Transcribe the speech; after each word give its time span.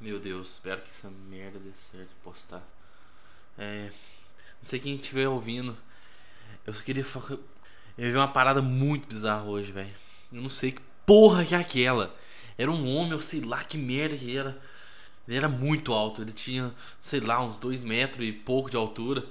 Meu 0.00 0.18
Deus, 0.18 0.52
espero 0.52 0.80
que 0.80 0.90
essa 0.90 1.10
merda 1.28 1.58
dê 1.58 1.70
certo 1.76 2.08
postar. 2.24 2.62
É. 3.58 3.90
Não 4.58 4.64
sei 4.64 4.80
quem 4.80 4.94
estiver 4.94 5.28
ouvindo. 5.28 5.76
Eu 6.66 6.72
só 6.72 6.82
queria 6.82 7.04
falar. 7.04 7.38
Eu 7.98 8.10
vi 8.10 8.16
uma 8.16 8.28
parada 8.28 8.62
muito 8.62 9.06
bizarra 9.06 9.44
hoje, 9.44 9.70
velho. 9.70 9.94
Eu 10.32 10.40
não 10.40 10.48
sei 10.48 10.72
que 10.72 10.80
porra 11.04 11.44
que 11.44 11.54
é 11.54 11.58
aquela. 11.58 12.16
Era 12.56 12.70
um 12.70 12.96
homem, 12.96 13.12
eu 13.12 13.20
sei 13.20 13.42
lá 13.42 13.62
que 13.62 13.76
merda 13.76 14.16
que 14.16 14.34
era. 14.34 14.58
Ele 15.28 15.36
era 15.36 15.50
muito 15.50 15.92
alto, 15.92 16.22
ele 16.22 16.32
tinha, 16.32 16.74
sei 17.00 17.20
lá, 17.20 17.42
uns 17.44 17.58
dois 17.58 17.82
metros 17.82 18.26
e 18.26 18.32
pouco 18.32 18.70
de 18.70 18.78
altura. 18.78 19.22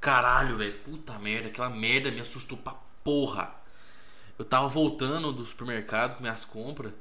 Caralho, 0.00 0.56
velho, 0.58 0.78
puta 0.84 1.18
merda, 1.18 1.48
aquela 1.48 1.70
merda 1.70 2.12
me 2.12 2.20
assustou 2.20 2.56
pra 2.56 2.74
porra. 3.02 3.52
Eu 4.38 4.44
tava 4.44 4.68
voltando 4.68 5.32
do 5.32 5.44
supermercado 5.44 6.16
com 6.16 6.22
minhas 6.22 6.44
compras, 6.44 6.92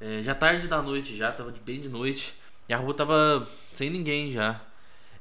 é, 0.00 0.22
já 0.22 0.34
tarde 0.34 0.68
da 0.68 0.80
noite 0.80 1.16
já, 1.16 1.32
tava 1.32 1.52
bem 1.64 1.80
de 1.80 1.88
noite. 1.88 2.40
E 2.68 2.74
a 2.74 2.76
rua 2.76 2.94
tava 2.94 3.48
sem 3.72 3.90
ninguém 3.90 4.32
já. 4.32 4.60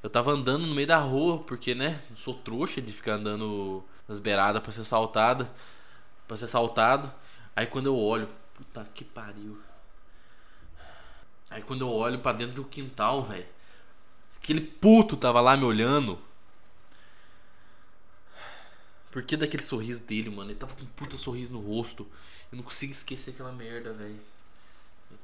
Eu 0.04 0.10
tava 0.10 0.32
andando 0.32 0.66
no 0.66 0.74
meio 0.74 0.88
da 0.88 0.98
rua, 0.98 1.40
porque, 1.40 1.76
né, 1.76 2.02
sou 2.16 2.34
trouxa 2.34 2.82
de 2.82 2.92
ficar 2.92 3.14
andando 3.14 3.84
nas 4.08 4.20
beiradas 4.20 4.62
pra 4.62 4.72
ser 4.72 4.82
assaltado. 4.82 5.48
Pra 6.28 6.38
ser 6.38 6.46
assaltado. 6.46 7.12
Aí 7.56 7.68
quando 7.68 7.88
eu 7.88 7.98
olho, 7.98 8.30
puta 8.54 8.88
que 8.94 9.04
pariu. 9.04 9.60
Aí 11.50 11.62
quando 11.62 11.82
eu 11.82 11.90
olho 11.92 12.20
para 12.20 12.38
dentro 12.38 12.56
do 12.56 12.64
quintal, 12.64 13.24
velho, 13.24 13.46
aquele 14.38 14.62
puto 14.62 15.18
tava 15.18 15.42
lá 15.42 15.58
me 15.58 15.66
olhando. 15.66 16.18
Por 19.12 19.22
que 19.24 19.36
daquele 19.36 19.64
sorriso 19.64 20.02
dele, 20.04 20.30
mano? 20.30 20.50
Ele 20.50 20.58
tava 20.58 20.74
com 20.74 20.84
um 20.84 20.88
puta 20.88 21.18
sorriso 21.18 21.52
no 21.52 21.60
rosto. 21.60 22.08
Eu 22.52 22.56
não 22.56 22.64
consigo 22.64 22.94
esquecer 22.94 23.32
aquela 23.32 23.52
merda, 23.52 23.92
velho. 23.92 24.20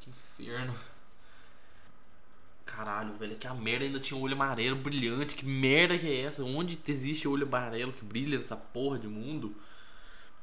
Que 0.01 0.09
inferno. 0.09 0.77
Caralho, 2.77 3.11
velho, 3.15 3.35
que 3.35 3.47
a 3.47 3.55
merda 3.55 3.85
ainda 3.85 3.99
tinha 3.99 4.15
um 4.15 4.21
olho 4.21 4.35
amarelo 4.35 4.75
brilhante. 4.75 5.33
Que 5.33 5.43
merda 5.43 5.97
que 5.97 6.05
é 6.05 6.21
essa? 6.21 6.43
Onde 6.43 6.79
existe 6.87 7.27
olho 7.27 7.47
amarelo 7.47 7.91
que 7.91 8.05
brilha 8.05 8.37
nessa 8.37 8.55
porra 8.55 8.99
de 8.99 9.07
mundo? 9.07 9.55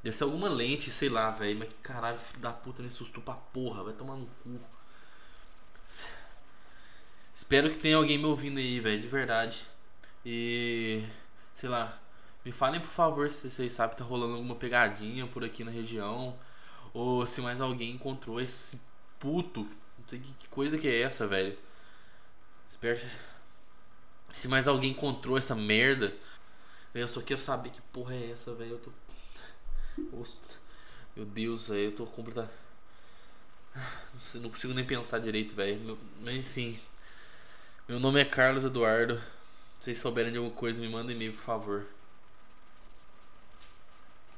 Deve 0.03 0.17
ser 0.17 0.25
alguma 0.25 0.49
lente, 0.49 0.91
sei 0.91 1.09
lá, 1.09 1.31
velho. 1.31 1.61
Mas 1.61 1.69
caralho, 1.81 2.19
filho 2.19 2.41
da 2.41 2.51
puta 2.51 2.83
me 2.83 2.89
assustou 2.89 3.23
pra 3.23 3.35
porra. 3.35 3.85
Vai 3.85 3.93
tomar 3.93 4.17
no 4.17 4.27
cu. 4.27 4.61
Espero 7.33 7.71
que 7.71 7.79
tenha 7.79 7.97
alguém 7.97 8.19
me 8.19 8.25
ouvindo 8.25 8.59
aí, 8.59 8.81
velho, 8.81 9.01
de 9.01 9.07
verdade. 9.07 9.63
E. 10.27 11.05
Sei 11.55 11.69
lá. 11.69 12.01
Me 12.45 12.51
falem, 12.51 12.81
por 12.81 12.91
favor, 12.91 13.31
se 13.31 13.49
vocês 13.49 13.73
sabem 13.73 13.95
que 13.95 14.03
tá 14.03 14.05
rolando 14.05 14.35
alguma 14.35 14.57
pegadinha 14.57 15.25
por 15.29 15.45
aqui 15.45 15.63
na 15.63 15.71
região. 15.71 16.37
Ou 16.93 17.25
se 17.29 17.41
mais 17.41 17.61
alguém 17.61 17.93
encontrou 17.93 18.41
esse 18.41 18.81
puto. 19.21 19.61
Não 19.61 20.09
sei 20.09 20.19
que 20.19 20.49
coisa 20.49 20.77
que 20.77 20.89
é 20.89 21.01
essa, 21.03 21.29
velho. 21.29 21.57
Espero. 22.67 23.01
Se 24.33 24.49
mais 24.49 24.67
alguém 24.67 24.91
encontrou 24.91 25.39
essa 25.39 25.55
merda. 25.55 26.13
Eu 26.95 27.09
só 27.09 27.21
quero 27.21 27.41
saber 27.41 27.71
que 27.71 27.81
porra 27.93 28.15
é 28.15 28.31
essa, 28.31 28.55
velho. 28.55 28.73
Eu 28.73 28.79
tô. 28.79 28.93
Meu 31.17 31.25
Deus, 31.25 31.69
velho. 31.69 31.85
Eu 31.85 31.93
tô 31.93 32.07
completamente. 32.07 32.55
Não 34.35 34.51
consigo 34.51 34.73
nem 34.75 34.85
pensar 34.85 35.19
direito, 35.19 35.55
velho. 35.55 35.99
Mas 36.21 36.37
enfim. 36.37 36.79
Meu 37.89 38.01
nome 38.01 38.21
é 38.21 38.25
Carlos 38.25 38.65
Eduardo. 38.65 39.17
Se 39.79 39.87
vocês 39.87 39.99
souberem 39.99 40.33
de 40.33 40.39
alguma 40.39 40.55
coisa, 40.55 40.81
me 40.81 40.89
mandem 40.89 41.15
e-mail, 41.15 41.33
por 41.33 41.43
favor. 41.43 41.87